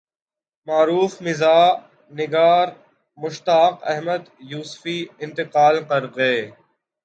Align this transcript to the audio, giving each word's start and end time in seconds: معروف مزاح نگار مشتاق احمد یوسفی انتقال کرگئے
معروف 0.67 1.21
مزاح 1.21 1.69
نگار 2.11 2.67
مشتاق 3.17 3.73
احمد 3.83 4.21
یوسفی 4.51 4.97
انتقال 5.19 5.75
کرگئے 5.83 6.35